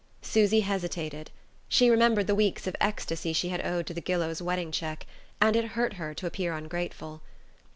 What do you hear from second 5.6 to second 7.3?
hurt her to appear ungrateful.